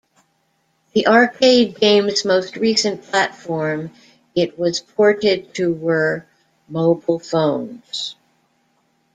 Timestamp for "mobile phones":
6.67-8.15